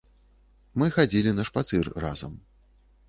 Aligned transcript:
Мы 0.81 0.87
хадзілі 0.95 1.35
на 1.41 1.45
шпацыр 1.53 1.93
разам. 2.07 2.33